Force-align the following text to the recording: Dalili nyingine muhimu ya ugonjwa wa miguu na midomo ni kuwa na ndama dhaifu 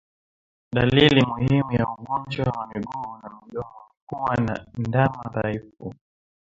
Dalili 0.75 0.99
nyingine 1.21 1.25
muhimu 1.47 1.71
ya 1.71 1.85
ugonjwa 1.93 2.45
wa 2.57 2.67
miguu 2.67 3.17
na 3.21 3.29
midomo 3.45 3.79
ni 3.93 4.01
kuwa 4.07 4.35
na 4.35 4.67
ndama 4.77 5.23
dhaifu 5.33 5.93